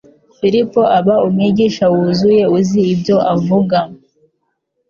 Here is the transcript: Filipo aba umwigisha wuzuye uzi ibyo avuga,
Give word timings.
Filipo 0.37 0.81
aba 0.97 1.15
umwigisha 1.27 1.85
wuzuye 1.93 2.43
uzi 2.57 2.81
ibyo 2.93 3.17
avuga, 3.33 3.77